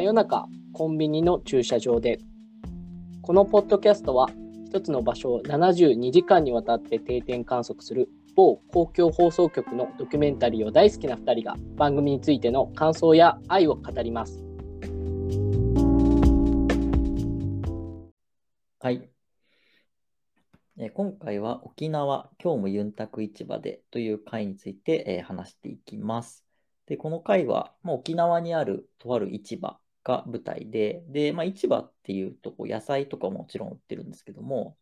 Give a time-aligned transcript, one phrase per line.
[0.00, 2.20] 真夜中コンビニの駐車場で
[3.20, 4.30] このポッドキャストは
[4.64, 14.42] 一つの場所を72時間にわたって定点観測する某公共放送局のドキュメンタリーを大好きな2人が番組についての感想や愛を語ります。
[18.78, 19.10] はい。
[20.78, 26.46] え今回は沖縄今日もユンタク市場でという回について、え話していきます。
[26.86, 34.76] で、この回は、まあ、沖縄にあるとある市場が舞台で、で、まあ、市場っていうと野菜とかももちろん売ってるんですけども、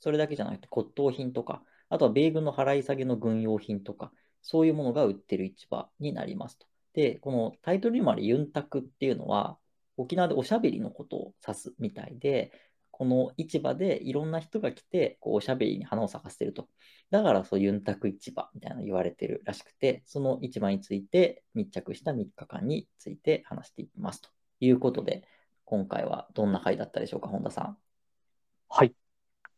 [0.00, 6.66] それだけじゃなくて骨董品とか、あとは米軍の払い下げの軍用品とか、そういうものが売ってる市場になりますと。
[6.94, 9.58] で、このタイトルにもあるユンタクっていうのは、
[9.96, 12.52] 沖縄でおしゃべりのことを指すみたいで、
[12.90, 16.68] この市場でいろんな人が来て、おしゃべりに花を咲かせてると。
[17.10, 25.22] だからそうユンタク市場みたいなの言われてるらしくて、その市場について密着した3日間について話していきますということで、
[25.64, 27.78] 今回はどんな回だったでしょうか、本田さん。
[28.68, 28.94] はい。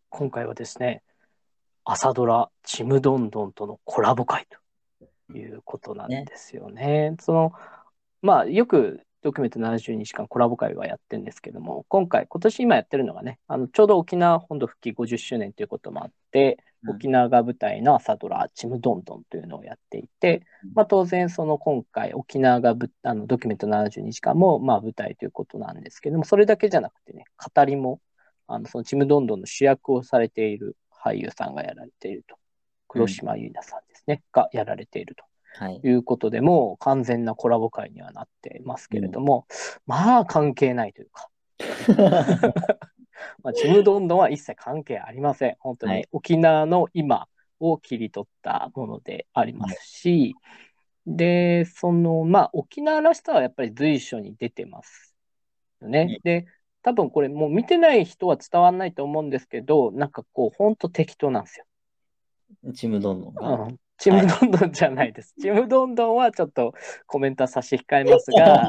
[0.08, 1.02] 今回はですね、
[1.84, 4.46] 朝ドラちむどんどんとのコラボ会
[5.28, 7.16] ということなんですよね。
[7.20, 7.52] その、
[8.22, 20.44] まあ、よくドキュメント72時間コラボ会はやってるんですけども、今回、今年今やってるのがね、あのちょうど沖縄本土復帰50周年ということもあって、うん沖縄が舞台の朝ドラちむどんどんというのをやっていて、
[20.76, 28.00] まあ、当然その今回沖縄がぶあのドキュメント72時間もまあ舞台ということなんですけども、それだけじゃなくてね、語りも
[28.46, 32.36] あのそのちむどんどんの主役をされている俳優さんがやられていると。
[32.88, 35.27] 黒島結菜さんですね、がやられているはいと。
[35.82, 39.46] いうことで、もう完全なコラボ会にはなってますけれども、
[39.86, 41.28] まあ関係ないというか、
[43.42, 45.56] まあ、ちむどんどんは一切関係ありません。
[45.60, 47.28] 本当にはい沖縄の今
[47.60, 50.34] を切り取ったものでありますし、
[51.06, 55.16] で、その、まあ沖縄らしさはやっぱり随所に出てます
[55.80, 56.04] よね。
[56.04, 56.46] ねで、
[56.82, 61.64] 多分これもう見てない人は伝わらないと思うんですけど、なんかこう、本当適当なんですよ。
[62.72, 63.64] ちむどんどんが。
[63.64, 63.76] うん。
[63.98, 65.34] ちむどんどんじゃないです。
[65.40, 66.72] ちむどんどんはちょっと
[67.06, 68.68] コメントは差し控えますが、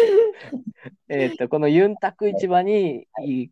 [1.08, 3.06] えっと、このユンタク市場に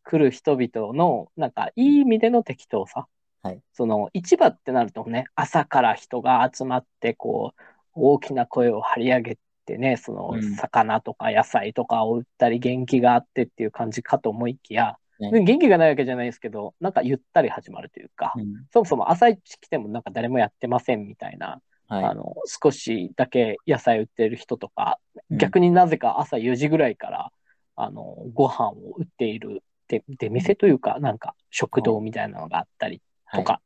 [0.04, 3.06] 来る人々の、なんか、いい意味での適当さ。
[3.42, 7.60] はいその、市場ってなるとね、朝から人が集まって、こう、
[7.94, 14.97] 大きな声を張り上げてね、そのうん、魚とか野菜とかを売ったり、元気があってっていう感じかと思いきや、
[15.30, 18.66] 元気がないわけじゃないですけど、なんかゆったり始まるというか、うん。
[18.72, 22.04] そもそも朝一来てもなんか誰もやってませんみたいな、はい。
[22.04, 24.98] あの、少しだけ野菜売ってる人とか、
[25.30, 25.38] うん。
[25.38, 27.32] 逆になぜか朝4時ぐらいから、
[27.76, 33.02] あの、ご飯を売っている出出店というか、なんか食堂みたいなのがあったり
[33.34, 33.60] とか、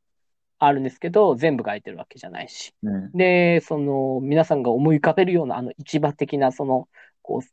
[0.59, 2.73] あるんですけど、全部が空いてるわけじゃないし。
[2.83, 3.11] うん。
[3.11, 6.87] で、その、皆さんが思い浮かべるような、あの、市場的な、その、
[7.21, 7.47] こう、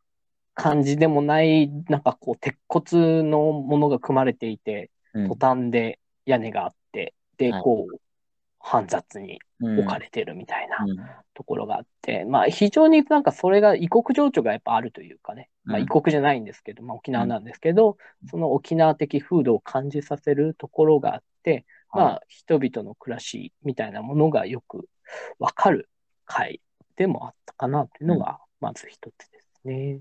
[0.55, 5.29] 感じでもない、なんかこう、鉄骨のものが組まれていて、うん。
[5.29, 7.63] トタンで屋根があって、で、はい。
[7.63, 8.01] こう、
[8.59, 9.79] 煩雑にうん。
[9.81, 10.97] 置かれてるみたいなうん。
[11.35, 17.97] ところがあって、まあ非常になんかそれが異国情緒がやっぱあるというかね、まあうん異国じゃないんですけど、まあ沖縄なんですけど、
[18.31, 24.89] その沖縄的風土を感じさせるところがあって、まはあ人々の暮らしみたいなものがよく
[25.39, 25.89] わかる
[26.25, 26.61] 回
[26.97, 30.01] でもあったかなというのがまず一つですね。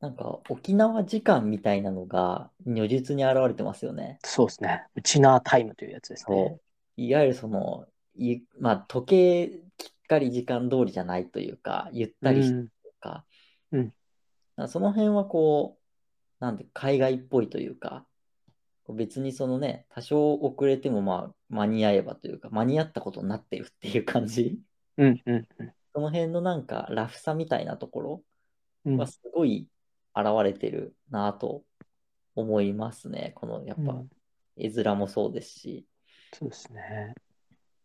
[0.00, 4.18] なんか沖縄時間みたいなのが如実に現れてますよね。
[4.24, 4.84] そうですね。
[4.94, 6.58] ウチナータイムというやつですね。
[6.96, 7.86] いわゆるその、
[8.16, 9.48] いまあ、時計
[9.78, 13.24] きっかり時間通りじゃないというか、ゆったりしてるとか、
[13.72, 18.06] うんだからその辺はこう、なんで海外っぽいというか、
[18.88, 24.60] 別にそのね、多少遅れてもまあ間に合えばというか、間に合ったことになってるっていう感じ。
[24.98, 28.22] うんうんうんその辺のなんかラフさみたいなところ
[28.84, 29.75] うんはすごい現
[30.42, 31.62] れてるなと
[32.34, 33.32] 思いますね。
[33.34, 34.08] このやっぱうん
[34.58, 35.86] 絵面もそうですし。
[36.32, 37.14] そうですね。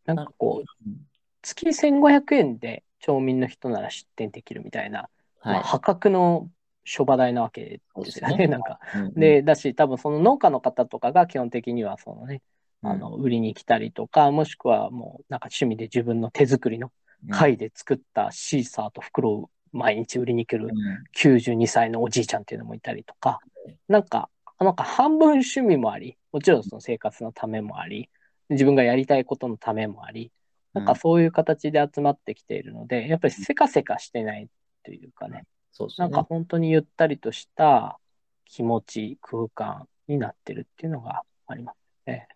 [0.05, 0.95] なんかこう、うん
[1.43, 5.09] 月1500円で町民の人なら出店できるみたいな、
[5.43, 5.63] まあはい。
[5.63, 6.49] 破格の
[6.83, 8.37] 諸場代なわけですよね。
[8.37, 8.79] ね なんか。
[8.93, 12.43] うんうんで、だし、多分その農家の方とかが基本的にはそのね、
[12.83, 16.91] あの、売りに来たりとか、もしくはもうなんか趣味で自分の手作りの
[17.31, 23.39] 貝で作ったシーサーと袋を毎日売りに来るうん92歳のおじいちゃんっていうのもいたりとか、
[23.87, 24.29] なんか、
[24.59, 28.09] なんか半分趣味もあり、もちろんその生活のためもあり、
[28.49, 30.31] 自分がやりたいことのためもあり、
[30.73, 34.49] なんかそういう形で集まってきているので、やっぱりせかせかしてない
[34.83, 37.99] というかね、そうねなんか本当にゆったりとした
[38.45, 42.27] 気持ち、空間になってるっていうのがありますね。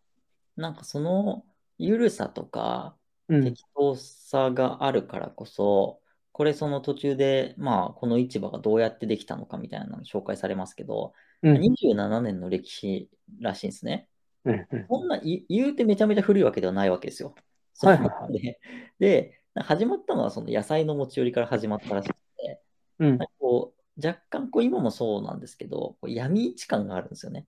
[0.58, 1.44] なんかその
[1.78, 2.96] ゆるさとか
[3.28, 3.44] うん。
[3.44, 6.00] 適当さがあるからこそ、
[6.36, 11.62] これその途中で、まあ、この市場がどうやってできたのかみたいなの紹介されますけど、うん。
[11.62, 13.10] 27年の歴史
[13.40, 14.10] らしいんですね。
[14.44, 14.68] うん。
[14.70, 14.86] うん。
[14.90, 17.36] そんな言言うてめちゃめちゃ古いわけではないわけですよ。
[17.82, 18.60] はいはいはいで
[19.00, 22.62] で、始まったのはその野菜の持ち寄りから始まったらしくて、
[23.00, 27.48] うんこう若干こう今もそうなんですけど、こう闇市感があるんですよね。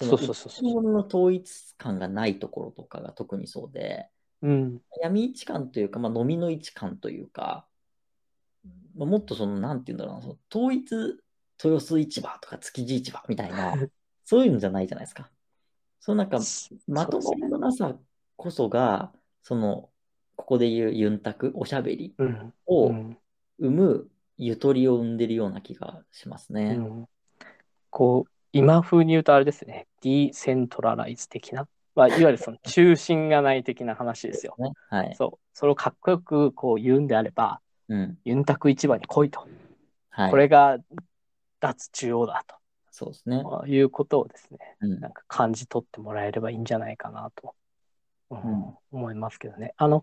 [0.00, 4.08] のそうそうそうそう一物の統一感がないところとかが特にそうで、
[4.42, 4.80] うん。
[5.02, 7.75] 闇市感というか、まあ、飲みの市感というか、まあ
[8.94, 10.92] もっとその、なんていうんだろうな、その統一
[11.62, 13.74] 豊洲市場とか築地市場みたいな、
[14.24, 15.30] そういうのじゃないじゃないですか。
[16.00, 16.38] そのなんか、
[16.86, 17.96] まとまりのなさ
[18.36, 19.90] こそが、その、
[20.36, 22.54] ここで言うユンタク、おしゃべりうん。
[22.66, 23.18] をうん
[23.58, 26.76] 生む、ゆとりを生んでるような気がしますね。
[26.78, 27.08] うん
[27.90, 34.54] こう、今風に言うとあれですね、ディセントラライズ的な、まあ、いわゆるその 中心がない的な話ですよ。
[34.58, 34.72] ね。
[34.90, 35.14] はい。
[35.16, 35.46] そう。
[35.54, 38.18] それをかっこよくこう言うんであれば、うん。
[38.24, 39.46] ユンタク市場に来いと。
[40.10, 40.30] はい。
[40.30, 40.78] これが
[41.60, 42.44] 脱中央だ
[42.98, 43.42] そうですね。
[43.42, 47.54] ということをですね、うんなんか感じ取ってもらえればいいんじゃないかなと、
[48.30, 49.74] うんうん思いますけどね。
[49.76, 50.02] あの、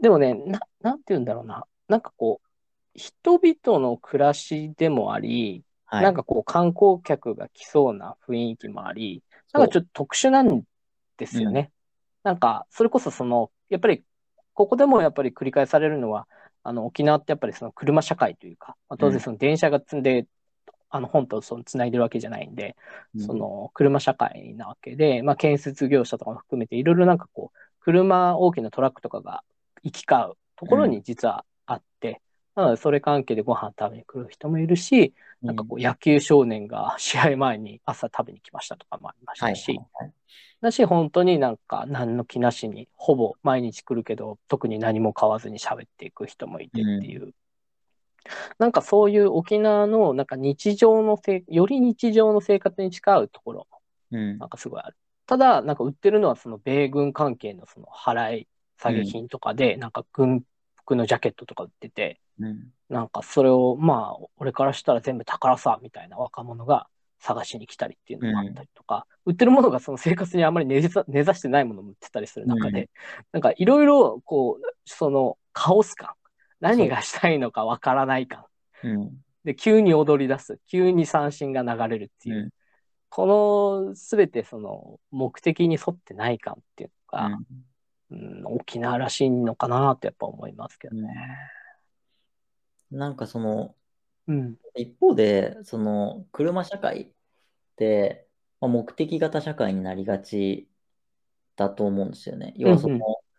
[0.00, 1.64] でもね、ななんて言うんだろうな。
[1.88, 2.48] なんかこう、
[2.94, 6.02] 人々の暮らしでもあり、はい。
[6.04, 10.62] なんかこう観光客が来そうな雰囲気もあり、なんかちょっと特殊なん
[11.16, 11.72] ですよね。
[12.22, 14.04] なんか、それこそその、やっぱり、
[14.54, 16.28] ここでもやっぱり繰り返されるのは、
[16.62, 19.12] あの、沖縄ってやっぱりその車社会というか、まあ、当うん。
[19.12, 20.26] 然その電車が積んで、
[20.90, 22.76] あの、本とその繋いでるわけじゃないんで、
[23.14, 23.26] うん。
[23.26, 29.44] その車社会なわけで、まあ、建設業者とかも含めて、いろいろなんかこう、車、大きなトラックとかが
[29.82, 32.20] 行き交うところに実はあって、
[32.56, 40.12] なので、それ関係でご飯食べに来る人もいるし、なんかこう、野球少年が 試合前に朝食べに来ましたとかもありましはいたし、はい。
[40.60, 47.34] だし、本当になんか何の気なしに、ほぼ毎日来るけど、特に何も買わずに喋っていく人もいてっていう。
[48.58, 53.66] なんかそういう沖縄のなんか日常のせい、より日常の生活に近いところ、
[54.10, 54.38] うん。
[54.38, 54.96] なんかすごいある。
[55.26, 60.44] ただ、なんか売ってるのはその米軍関係のその払い作業品とかで、なんか軍
[60.74, 66.88] 服のジャケットとか売ってて、うんなんかそれをまあ、俺からしたら全部宝さ、みたいな若者が
[67.20, 72.88] 探しに来たりっていうのもあったりとか、売ってるものがその生活にあんまり根ざ根ざしてないものも売ってたりする中で、う
[73.32, 76.10] なんかいろいろこう、そのカオス感、
[76.58, 78.44] 何がしたいのかわからない感、
[78.82, 78.88] う。
[78.88, 79.10] ん。
[79.44, 82.50] で、急に踊り出す、急に三振が流れるっていう、うん。
[83.08, 87.42] このすべてその目的に沿ってない感っていうのが、うんうん
[88.44, 91.08] 沖縄らしいのかなとやっぱ思いますけどね。
[92.90, 93.74] なんかその、
[94.26, 94.56] うん。
[94.74, 97.08] 一方で、その車社会っ
[97.76, 98.26] て、
[98.60, 100.68] まあ、目的型社会になりがち
[101.56, 102.54] だと思うんですよね。
[102.56, 103.30] 要はその、うんうん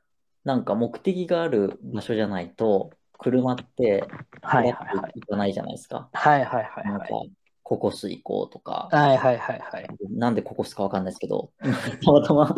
[0.44, 4.08] なんか目的がある場所じゃないと、車って
[4.42, 5.12] はいはいはい。
[5.20, 6.10] 行かないじゃないですか。
[6.12, 7.32] はいはいはいなんかはい。、
[7.62, 9.88] ココス行こうとか、はいはいはいはい。
[10.10, 11.52] なんでココスかわかんないですけど、
[12.04, 12.56] たまたま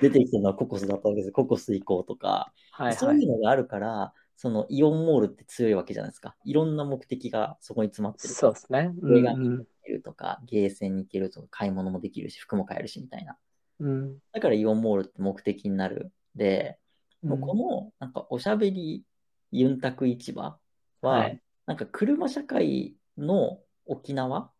[0.00, 1.32] 出てきたのはココスだったわけです。
[1.32, 2.96] ココス行こうとか、はいはい。
[2.96, 6.36] そういうのがあるから、そのイオンモールって強いわけじゃないですか。
[6.44, 8.92] いろんな目的がそこに詰まってるそうですね。
[9.02, 13.36] うん行けるとか、ゲーセンに行けるとか、買い物もできるし、服も買えるしみたいな。
[13.80, 14.18] うん。
[14.32, 16.12] だからイオンモールって目的になる。
[16.36, 16.78] で、
[17.24, 19.02] うんもうこの、なんかおしゃべり
[19.50, 20.58] ユンタク市場
[21.00, 24.50] は、はいなんか車社会の沖縄、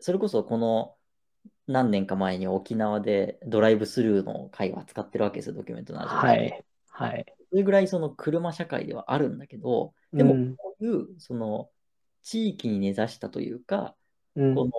[0.00, 0.96] それこそこの
[1.66, 6.64] 何年か前に沖縄でドライブスルーの会話使ってるわけですよ、ドキュメントのはい。
[6.90, 7.24] はい。
[7.50, 11.68] それぐらいその車社会ではあるんだけど、でもうんこういうその
[12.22, 13.94] 地域に根ざしたというか、
[14.36, 14.72] うんこの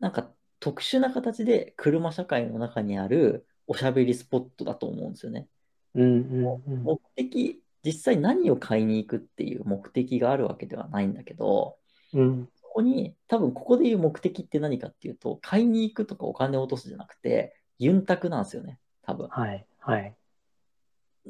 [0.00, 0.30] なんか
[0.60, 5.48] 特殊な形で車社会の中にあるおしゃべりスポットだと思うんですよね。
[5.94, 11.76] うんうんうん目的、実際何を買いに行くっていう目的があるわけではないんだけど、
[12.12, 19.28] うんそこに多分ここで言う目的って何かっていうと、買いに行くとかお金を落とすじゃなくて、ユンタクなんですよね、多分。
[19.28, 19.66] はい。
[19.78, 20.17] はい。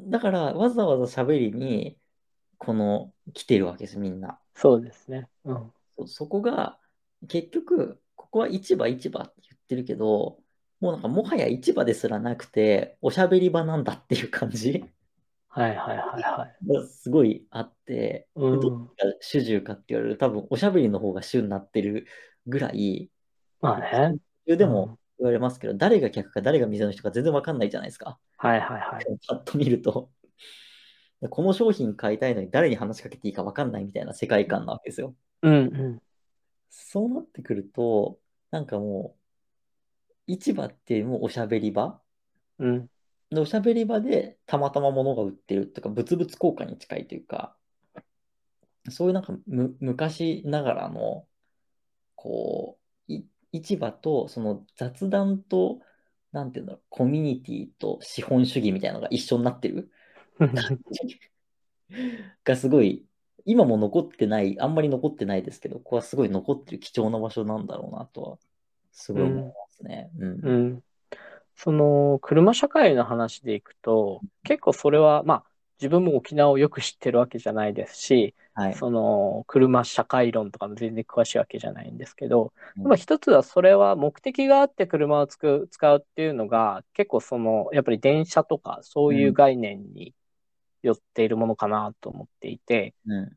[0.07, 1.97] だからわざわざ喋りに、
[2.57, 4.39] この来てるわけです、みんな。
[4.55, 5.29] そうですね。
[5.45, 5.73] うん。
[5.97, 6.77] そそこが、
[7.27, 10.39] 結局、ここは市場市場って言ってるけど、
[10.79, 14.85] もうなんかもはや市場ですらなくて、おしゃべり場なんだっていう感じ
[15.49, 16.67] はいはいはいはい。
[16.67, 22.05] がすごいあって、うんでどっちが主従かって言われると多分おしゃべりの方が主になってる
[22.45, 23.09] ぐらい、
[23.59, 24.19] まあね。
[24.45, 28.17] でも言われますけど、誰が客か誰が店の人か全然わかんないじゃないですか。
[28.37, 29.05] はいはいはい。
[29.27, 30.09] パッと見ると。
[31.29, 35.15] この商品買いたいのに誰に話しかけていいかわかんないみたいな世界観なわけですよ。
[35.41, 36.01] うんうん。
[36.69, 38.19] そうなってくると、
[38.51, 39.15] なんかも
[40.27, 41.99] う、市場ってもうおしゃべり場？
[42.59, 42.89] うん。
[43.29, 47.57] でおしゃべり場でたまたま物が売ってるとか、物々交換に近いというか、
[48.89, 51.27] そういうなんかむ昔ながらの、
[52.15, 52.78] こう、い
[53.51, 55.79] 市場とその雑談と、
[56.31, 59.91] なんていうんだろう、コミュニティと資本主義みたいなのが一緒になってる
[62.43, 63.05] がすごい、
[63.45, 68.37] 今も残ってない、あんまり残ってないですけど、ここはすごい残ってる貴重な場所なんだろうなとは、
[68.91, 70.11] すごい思いますね。
[70.19, 70.39] うん。
[70.43, 70.83] うん。
[71.55, 75.43] その、車社会の話でいくと、結構それは、まあ、
[75.79, 78.73] 自分も沖縄をよく知ってるわけじゃないですし、はい。
[78.73, 90.13] その、車社会論とかも全然詳しいわけじゃないんですけど、うんまあ一つはそれは目的があって車をつく使うっていうのが、結構その、やっぱり電車とかそういう概念に
[90.83, 93.31] 寄っているものかなと思っていて、うん。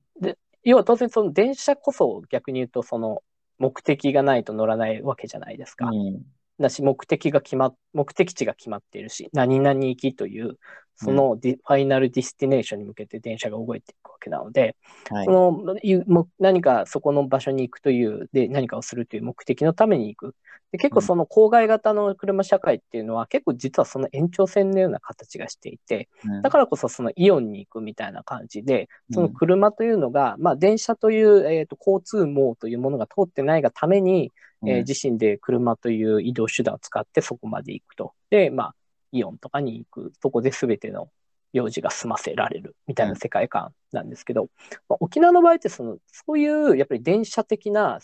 [0.64, 3.22] 要は当然その電車こそ逆に言うとその
[3.58, 5.86] 目的がないと乗らないわけじゃないですか。
[5.86, 6.22] うん。
[6.60, 10.58] だし目的が決まっ、目的地が決まっているし、何々行きという、
[11.02, 14.76] そのディ、 final destination に向けて電車が動いていくわけなので、
[15.10, 15.32] はいそ。
[15.32, 20.34] の何かそこの場所に行くという、で、何かをするという目的のために行く。
[20.72, 26.08] で結構その郊外型の車社会っていうのは結構実はその延長線のような形がしていて、
[26.42, 34.32] だからこそそのイオンに行くみたいな感じで、その車というのが、まあ電車という、えーと交通網というものが通ってないがために、
[34.66, 38.14] えー自身で車という移動手段を使ってそこまで行くと。
[38.30, 38.74] で、まあ、
[39.12, 40.12] イオンとかに行く。
[40.20, 41.10] そこで全ての
[41.52, 44.48] 用事が済ませられるみたいな世界観なんですけど、
[44.88, 48.00] まあ、沖縄の場合ってその、そういうやっぱり電車的な、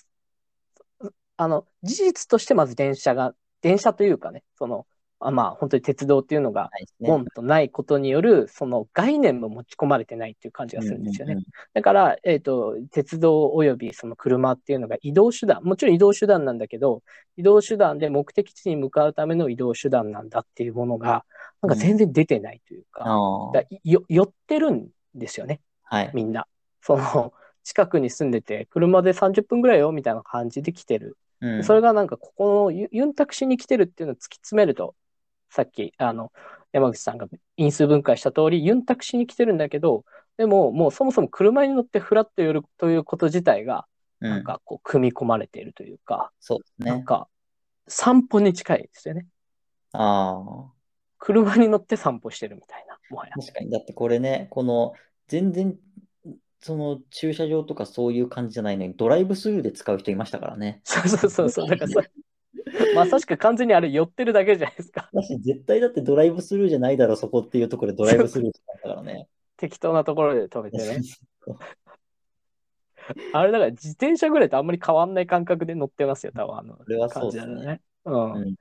[1.37, 4.87] あの、事実としてまず電車が、電車というかね、その、
[5.21, 11.35] あまあ本当に鉄道っていうのがないですねボンとないことによる、その概念も持ち込まれてないっていう感じがするんですよね。
[11.35, 11.45] うんうん
[11.75, 17.03] だから、えっ、と、鉄道及びその車っていうのが移動手段、もちろん移動手段なんだけど、
[17.37, 21.25] 移動手段で目的地に向かうための移動手段なんだっていうものが、
[21.63, 26.11] なんか全然出てないというか、ああだよ寄ってるんですよね、はい。
[26.15, 26.47] みんな。
[26.81, 27.33] その、
[27.65, 31.17] 近くに住んでて、車で30分ぐらいよみたいな感じで来てる。
[31.41, 34.95] うんそれがなんかここのユユンタクシーに来てるっていうのを突き詰めると、
[35.51, 36.33] さっき、あの、
[36.73, 37.27] 山口さんが
[37.57, 40.05] 因数分解した通り、ユンタクシーに来てるんだけど、
[40.37, 43.87] でももうそもそも車に乗ってフラッと寄るということ自体が、
[44.21, 46.91] うんなんかこう、組み込まれているというか、そうですね。
[46.91, 47.29] なんか、
[47.87, 49.27] 散歩に近いですよね。
[49.93, 50.73] ああ。
[51.19, 53.33] 車に乗って散歩してるみたいな、もはや。
[53.41, 53.71] 確かに。
[53.71, 54.93] だってこれね、この、
[55.29, 55.77] 全然、
[56.61, 60.81] その駐車場とかそういう感じじゃないのに、ドライブスルーで使う人いましたからね。
[60.83, 61.69] そうそうそうそう。
[61.69, 62.03] だから
[62.95, 65.11] まさしく完全にあれ寄ってるだけじゃないですか。
[65.13, 69.29] だし、絶対だってドライブスルーじゃないだろ、そこっていうところでドライブスルーしたからね。
[69.57, 71.01] 適当なところで止めてね。
[73.33, 76.77] あれだから自転車ぐらいとあんまり変わんない感覚で乗ってますよ、多分あの
[77.09, 77.65] 感じだね。
[77.65, 77.81] ね。
[78.05, 78.33] うん。
[78.33, 78.55] うん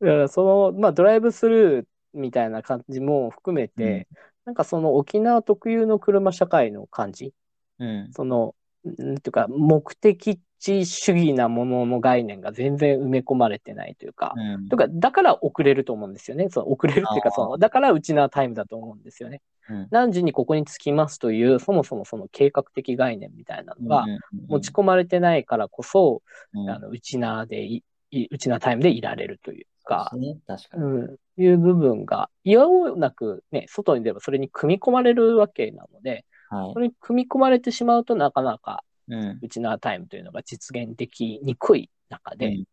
[0.00, 4.08] だからその、まあドライブスルーみたいな感じも含めて、
[4.46, 7.34] なんかその沖縄特有の車社会の感じ、
[7.78, 8.10] うん。
[8.12, 16.48] その、なんていうか、目的地主義なものの概念が全然埋め込まれてないというか、うんとか、だから遅れると思うんですよね。
[16.50, 19.40] その遅れるっていうか、その、だからうちなタイムだと思うんですよね。
[19.70, 24.04] うん何時にここに着きますという、そもそもその計画的概念みたいなのが
[24.48, 30.82] 持ち込まれてないからこそ、うんあの、うちなでい、いうちなタイムでいられるというか、そうですね、確かに。
[30.82, 36.80] うん、いう部分が、いやおうなくね、外に出ればそれに組み込まれるわけなので、はいそ。
[36.80, 39.38] れに組み込まれてしまうとなかなかうん。
[39.42, 42.64] うちなタイムというのが実現できにくい中で、うん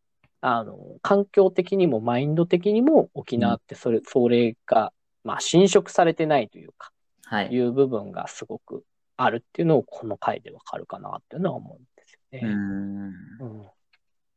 [0.41, 6.91] あの、環境的にもマインド的にも沖縄ってそれ、それが、まあ、侵食されてないというか、
[7.23, 7.47] はい。
[7.47, 8.85] いう部分がすごく
[9.17, 12.41] あるっていうのをこの回でわかるかなっていうのは思うんですよね。
[12.43, 13.13] うん。
[13.41, 13.67] うん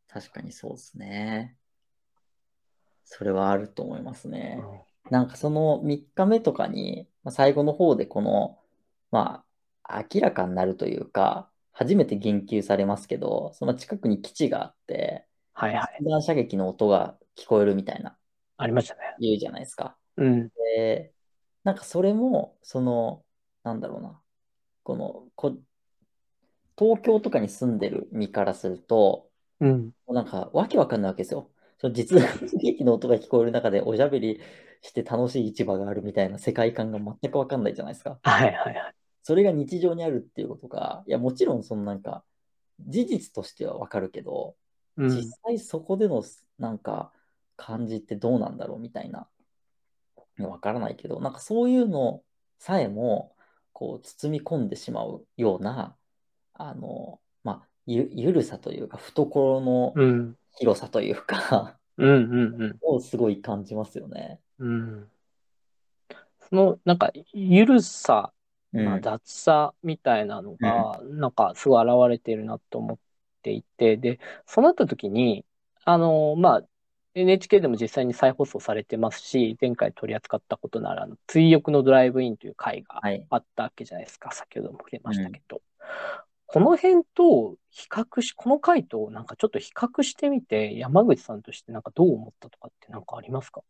[0.09, 1.57] 確かにそうですね。
[3.05, 4.61] それはあると思いますね。
[4.61, 8.59] うんなんかその3日目とかに、まあ最後の方でこの、
[9.11, 9.45] ま
[9.83, 15.97] あ、明らかになるというか、初めて言及されますけど、その近くに基地があって、はいはい。
[16.01, 18.17] 実弾射撃の音が聞こえるみたいな
[18.57, 19.01] ありましたね。
[19.21, 19.97] 言うじゃないですか。
[20.17, 20.51] うん。
[20.77, 21.13] で、
[21.65, 23.25] なんかそれも、その、
[23.63, 24.21] なんだろうな、
[24.83, 25.57] この、こ
[26.79, 29.93] 東京とかに住んでる身からすると、うん。
[30.09, 31.51] なんかわけわかんないわけですよ。
[31.79, 34.41] その実弾射撃の音が聞こえる中でおしゃべり
[34.83, 38.19] して楽しい市場があるみたいな世界観が全くわかんないじゃないですか。
[38.23, 38.95] はいはいはい。
[39.23, 42.25] それが日常にあるっていうことが、いや、もちろんそのなんか、
[42.81, 44.57] 事実としてはわかるけど、
[44.97, 46.23] うん実際そこでの
[46.59, 47.11] なんか
[47.57, 49.29] 感じってどうなんだろうみたいな、
[50.39, 52.23] わからないけど、なんかそういうの
[52.59, 53.35] さえも、
[53.73, 55.97] こう包み込んでしまうような、
[56.53, 60.37] あの、まあ、ゆ、ゆるさというか、懐のうん。
[60.57, 62.13] 広さというか、うんう
[62.59, 62.79] んうん。
[62.83, 64.41] をすごい感じますよね。
[64.59, 65.09] うん。
[66.51, 68.33] その、なんか、ゆるさ
[68.73, 69.03] まあ、うん。
[69.03, 72.99] 雑さみたいなのが、なんかすごい現れてるなと思っ
[73.43, 75.45] ていて、で、そうなった時に、
[75.85, 76.63] あの、まあ、
[77.15, 83.27] NHK でも実際に再放送されてますし、前回取り扱ったことなら、追憶のドライブインという回がはい。
[83.31, 84.31] あったわけじゃないですか。
[84.33, 85.61] 先ほども触れましたけど。
[86.47, 93.63] この辺と比較し、この回となんかちょっと比較してみて、山口さんとしてなんかどう思ったとかってなんかありますか？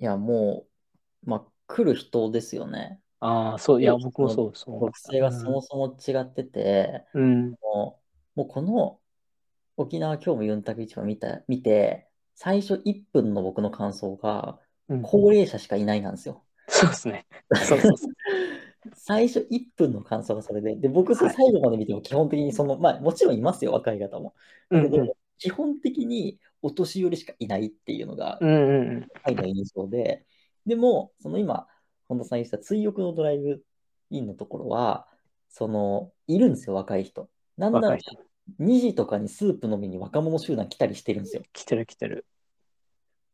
[0.00, 0.66] いや、も
[1.24, 3.00] う、まあ、来る人ですよね。
[3.26, 4.80] ああ、そう、いや、僕もそう、そう。
[4.80, 7.50] 特性がそもそも違ってて、うん。
[7.52, 8.02] も
[8.36, 9.00] う、もうこの
[9.78, 14.58] 沖縄今日もユンタク市場見た、見て、最初1分の僕の感想が、
[14.90, 16.44] うん、高齢者しかいないなんですよ。
[16.68, 17.26] そうですね。
[17.54, 18.12] そうそうそう。
[18.94, 24.34] 最初1分の感想がそれで、で、僕、それはい最後まで見ても基本的にその、まあ、もちろんいますよ、若い方も。
[24.70, 30.24] だけど、うんうん基本的にお年寄りしかいないっていうのが、うんうんうの印象で、
[30.64, 31.66] でも、その今、
[32.14, 33.62] 本田さん言ってた追憶のドライブ
[34.10, 35.06] インのところは、
[35.48, 37.28] その、いるんですよ、若い人。
[37.56, 38.16] なんなら若い人。
[38.60, 41.42] 2時とかにスープ飲みに若者集団来たりしてるんですよ。
[41.52, 42.26] 来てる来てる。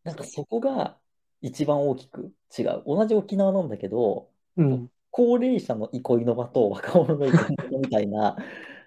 [0.04, 0.99] なんかそこが
[1.42, 2.82] 一番大きく違う。
[2.87, 4.90] 同じ沖縄なんだけど、うん。
[5.10, 8.37] 高齢者の憩いの場と若者の憩いの場みたいな、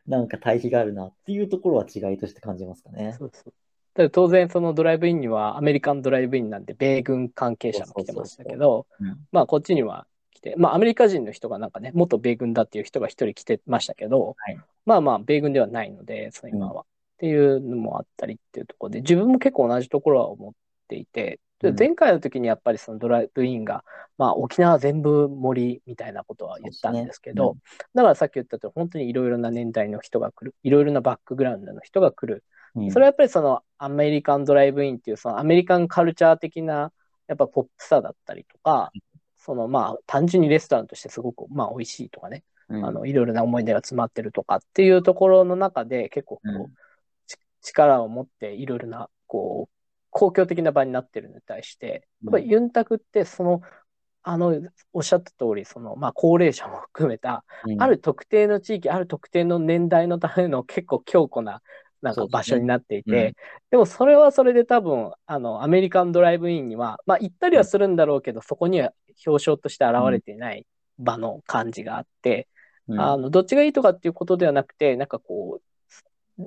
[0.08, 3.16] なんか対比があるなっていうところは違いとして感じますかね。
[3.18, 3.54] そうそう。
[3.96, 9.18] ただ当然そのドライブインにはアメリカンドライブインなんで米軍関係者も来てましたけど、うん。
[9.32, 14.58] まあこっちには来て、まあアメリカ人の人がなんかね、元米軍だっていう人が一人来てましたけど、はい。
[14.86, 16.82] まあまあ米軍ではないので、その今は。
[16.82, 16.86] っ
[17.18, 20.54] ていうのもあったりっていうところで、自分も結構同じところは思っ
[20.90, 21.40] ていて、
[21.78, 23.86] 前回の時にやっぱりそのドライブインが、
[24.18, 27.56] まあ沖縄全部森みたいなことは言ったんですけど、そう
[27.94, 32.44] だからさっき言ったとおり本当にいろいろな年代の人が来る、いろいろなバックグラウンドの人が来る。
[32.76, 32.92] うん。
[32.92, 36.92] それはやっぱりそのアメリカンドライブインっていうそのアメリカンカルチャー的な
[37.28, 38.92] やっぱポップさだったりとか、
[39.38, 42.86] そのまあ単純にレストランとしてすごくまあ美味しいとかね、うん。
[42.86, 46.68] あのいろいろな思い出が詰まってるとかっていうところの中で結構こう、うん。
[47.28, 49.74] ち力を持っていろいろなこう
[50.10, 53.62] 公共的な場になってるのに対して、やっぱりユンタクってその
[54.22, 54.62] あの
[54.94, 57.82] おっしゃった通りそのまあ高齢者も含めたうん。
[57.82, 61.62] ある特定の地域、ある特定の年代のための結構強固な
[62.04, 63.34] なんか場所になっていて、うん。
[63.72, 68.92] でもそれはそれで多分、あの、アメリカンドライブインには、まあ行ったりはするんだろうけど、そこには
[69.26, 70.68] 表彰として現れていない
[71.00, 72.50] 場の感じがあって、
[72.90, 73.00] うん。
[73.00, 75.64] あの、どっちがいいとかっていうことではなくて、なんかこう、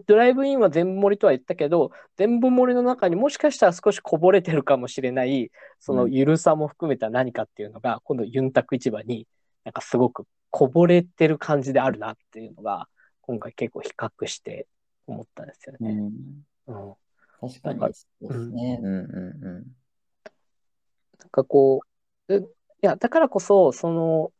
[0.07, 9.27] ドライブインは全部盛りとは言ったけど、全部盛りの中にもしかしたら少しこぼれてるかもしれない、そのゆるさも含めた何かっていうのが、今度ユンタク市場に
[9.64, 12.88] なんかすごくこぼれてる感じであるなっていうのが、
[13.21, 14.66] 今回結構比較して
[15.47, 15.91] ですよね。
[15.91, 16.95] うんうん
[17.39, 17.87] 確かにそ
[18.23, 18.81] うですね。
[18.83, 19.77] うんうん
[21.19, 21.81] なんかこ
[22.29, 22.43] う、えい
[22.83, 24.33] や、だからこそ、その、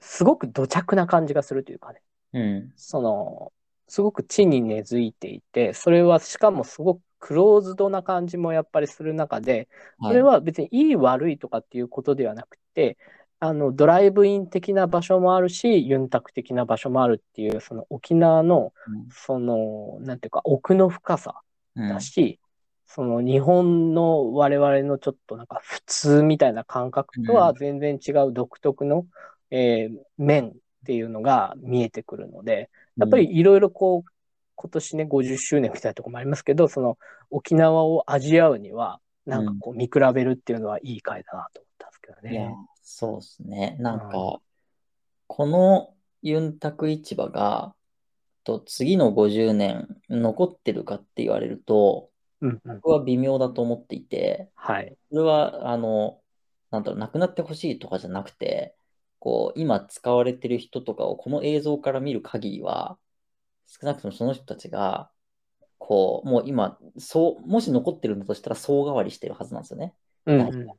[0.00, 2.42] すごく土着な感じがするというかね、うん。
[2.42, 3.52] うんその、
[3.88, 9.68] すごく地に根付いていて、それはしかもすごくクローズドな感じもやっぱりする中で、
[10.02, 12.96] それは別にいい悪いとかっていうことではなくて、
[13.40, 18.72] あの、ドライブイン的な場所もあるし、ユンタク的な場所もあるっていう、その沖縄の、
[19.10, 21.40] その、なんていうか、奥の深さ
[21.76, 21.88] うん。
[21.88, 22.40] だし、
[22.86, 29.06] その日本の我々のちょっとなんか普通みたいな感覚とは全然違う独特の、
[29.50, 30.52] えー面っ
[30.86, 34.10] ていうのが見えてくるので、やっぱりいろいろこう、
[34.54, 36.96] 今年ね、50周年みたいなところもありますけど、その
[37.30, 42.56] 沖縄を味わうには、なんかこう見比べるっていうのはいい回だなと思ったんですけどいやね。、
[42.90, 43.76] そうですね。
[43.78, 44.40] なんうんか、
[45.26, 47.74] このユンタク市場が、
[48.44, 52.74] と次の50年残ってるかって言われると、うんうん。
[52.76, 54.96] 僕は微妙だと思っていて、はい。
[55.10, 56.22] それは、あの、
[56.70, 58.74] なんだろう、なくなってほしいとかじゃなくて、
[59.18, 62.98] こう、今使われてる人とかをこの映像から見る限りは、
[63.66, 65.10] 少なくともその人たちが、
[65.78, 69.94] こう、もう今、そう、もし残ってるんだとしたら、総変わりしてるはずなんですよね。
[70.26, 70.78] うんうん。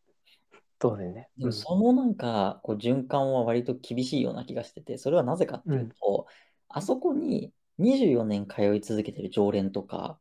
[0.82, 1.30] そうだよね。
[1.38, 6.28] でもそのなんか、こう循環は割と厳しいような気がしてて、それはなぜかっていうと、
[6.70, 10.20] あそこに24年通い続けてる常連とか、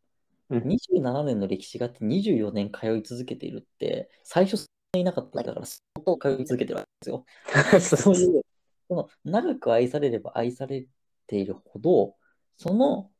[0.50, 7.26] うん27年の歴史があって24年通い続けているって、最初そんなにいなかっただから、相当通い続けてるわけですよ。
[8.02, 8.42] そういう、
[8.88, 10.86] その長く愛されれば愛され
[11.26, 12.16] ているほど、
[12.56, 13.10] その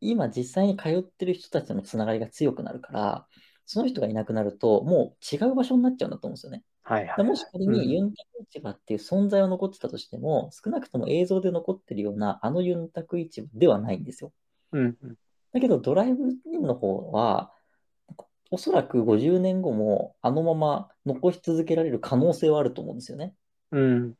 [0.00, 3.26] 今実際に通ってる人たちとのつながりが強くなるから、
[3.66, 6.62] その人がいなくなると、もう違う場所になっちゃうんだと思うんですよね。
[6.84, 7.16] はいはい。
[7.16, 14.32] でもし仮うんにユンタク市場っていう存在は残ってたとしても、少なくとも映像で残ってるようなあのユンタク市場ではないんですよ。
[14.72, 15.16] うんうん。
[15.52, 17.52] だけどドライブインの方は、
[18.52, 23.34] おそらく50年後もあのまま残し続けられる可能性はあると思うんですよね。
[23.72, 24.14] うん。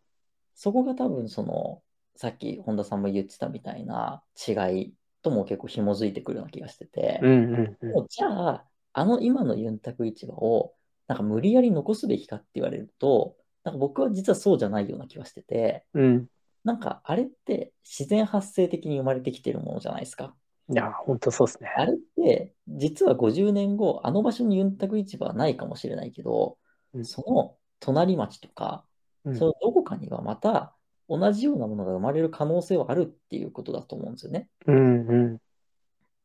[0.55, 1.83] そこが多分その、
[2.17, 8.65] さっき本田さんも言ってたみたいな違いとも結構紐づいてくるような気がしてて、うんうんうんもうじゃあ、
[8.99, 10.73] あの今のユンタク市場を、
[11.07, 16.27] なんか無理やり残すべきかって言われると、なんか僕は実はそうじゃないような気はしてて、うん。
[16.65, 20.35] なんかあれって自然発生的に生まれてきてるものじゃないですか。
[20.71, 21.69] いや、本当そうですね。
[21.77, 26.57] あれって、実は50年後、あの場所にユンタク市場はないかもしれないけど、
[26.95, 28.87] うんその隣町とか、
[29.27, 30.75] うんそのどこかにはまた
[31.07, 34.49] 同じようなものが生まれる可能性はあるっていうことだと思うんですよね。
[34.67, 35.39] うんうん。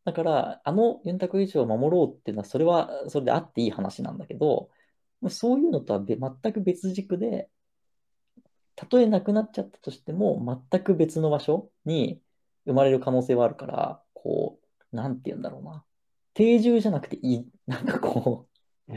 [0.04, 4.70] だから、あのユンタク市場を守ろうっていうのは、それはそれであっていい話なんだけど、
[5.30, 7.50] そういうのとはべ全く別軸で、
[8.76, 12.22] たとえなくなっちゃったとしても、全く別の場所に
[12.66, 14.60] 生まれる可能性はあるから、こ
[14.92, 15.84] う、なんて言うんだろうな。
[16.34, 18.48] 定住じゃなくてい、なんかこ
[18.88, 18.94] う、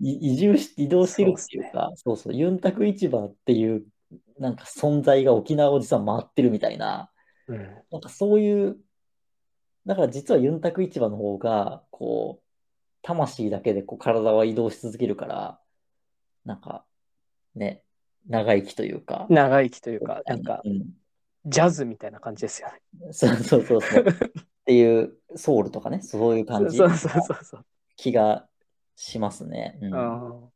[0.00, 3.84] い移住し、移動してるっていうか、そうそう、ユンタク市場っていう、
[4.38, 7.10] なんか存在が沖縄おじさん回ってるみたいな、
[7.46, 7.58] うん。
[7.90, 8.78] なんかそういう、
[9.86, 12.44] だから実はユンタク市場の方が、こう、
[13.02, 15.60] 魂だけでこう体は移動し続けるから、
[16.44, 16.84] なんか、
[17.54, 17.82] ね、
[18.28, 20.90] 長生きというか、長生きというか、なんか、うん、
[21.46, 23.12] ジャズみたいな感じですよね。
[23.12, 24.04] そうそうそうそう。
[24.04, 27.66] っていう、ソウルとかね、そういう感じそうそうそうそう。
[27.96, 28.46] 気が
[28.96, 29.78] しますね。
[29.80, 29.94] うん。
[29.94, 30.50] うん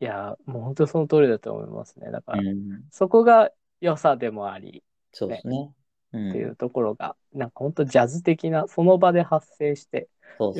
[0.00, 2.12] いや、もう本当その通りだと思いますね。
[2.12, 5.56] だから、うんそこが良さでもありそうですね。
[5.58, 5.77] うん
[6.08, 10.08] っていうところが、なんか本当ジャズ的な、その場で発生して、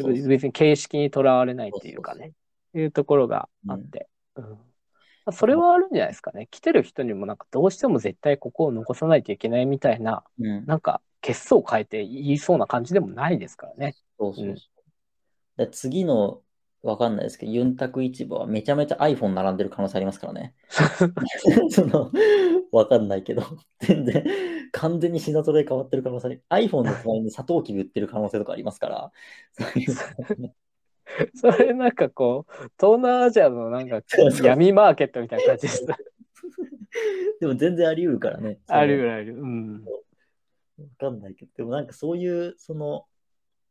[0.05, 2.33] 別に形式にとらわれないっていうかね、
[2.75, 4.59] いうところがあって、うん。
[5.33, 6.49] それはあるんじゃないですかね。
[6.51, 10.67] 来てる人にもなんかどうしても絶対ここを残さないといけないみたいな、うん。
[10.67, 13.95] なんか結相を変えて言いそうな感じでもないですからね。
[14.19, 14.53] そうそうそう。
[14.53, 15.67] うん。
[15.67, 16.41] で次の、
[16.83, 20.55] わかんないですけど、ユンタク市場はめちゃめちゃ iPhone 並んでる可能性ありますからね。
[21.71, 22.13] その、
[22.71, 23.43] わかんないけど、
[23.81, 24.25] 全然、
[24.73, 29.13] 完全に品揃え変わってる可能性 iPhone の隣にサトウキビ売ってる可能性とかありますから、
[31.35, 34.03] それなんかこう、東南アジアのなんか
[34.43, 35.85] 闇マーケットみたいな感じです。
[37.41, 38.59] でも全然あり得るからね。
[38.67, 39.35] あるぐらいある。
[39.35, 39.85] うん。
[39.85, 43.07] わかんないけど、でもなんかそういう、その、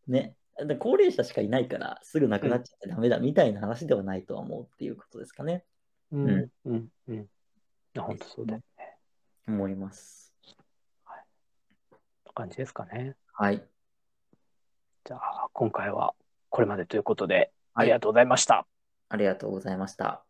[0.07, 0.35] ね、で
[0.79, 5.63] 高齢者しかいないから、すぐ亡くなっちゃってダメだみたいな話ではないとは思うっていうことですかね。
[6.11, 6.49] うん。
[6.65, 6.87] うん。
[7.07, 7.15] うん。
[7.15, 7.25] い
[7.93, 8.97] や、本当そうだよね。
[9.47, 10.27] 思います。
[12.37, 13.15] 感じですかね。
[13.33, 13.63] はい。
[15.05, 16.13] じゃあ、今回は
[16.49, 18.67] これまでということで、あはいりがとうございました。
[19.09, 20.23] ありがとうございました。